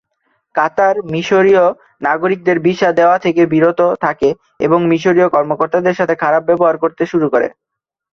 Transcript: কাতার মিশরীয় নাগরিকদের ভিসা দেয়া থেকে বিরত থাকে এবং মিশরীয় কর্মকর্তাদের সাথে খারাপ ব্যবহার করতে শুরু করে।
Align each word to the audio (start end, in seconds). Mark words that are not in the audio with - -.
কাতার 0.55 0.95
মিশরীয় 1.11 1.65
নাগরিকদের 2.01 2.57
ভিসা 2.65 2.89
দেয়া 2.97 3.17
থেকে 3.25 3.41
বিরত 3.53 3.81
থাকে 4.03 4.29
এবং 4.65 4.79
মিশরীয় 4.91 5.27
কর্মকর্তাদের 5.35 5.97
সাথে 5.99 6.15
খারাপ 6.23 6.43
ব্যবহার 6.49 6.75
করতে 6.83 7.03
শুরু 7.11 7.27
করে। 7.33 7.47